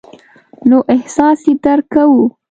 نو 0.69 0.77
احساس 0.93 1.39
یې 1.47 1.53
درک 1.63 1.85
کوو. 1.93 2.23